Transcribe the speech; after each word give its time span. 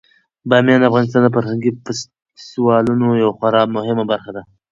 بامیان 0.49 0.79
د 0.81 0.85
افغانستان 0.89 1.21
د 1.23 1.27
فرهنګي 1.35 1.71
فستیوالونو 1.83 3.07
یوه 3.21 3.33
خورا 3.37 3.61
مهمه 3.75 4.03
برخه 4.11 4.31
ده. 4.35 4.41